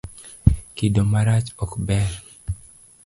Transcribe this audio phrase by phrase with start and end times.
[0.75, 2.11] Kido marach ok ber.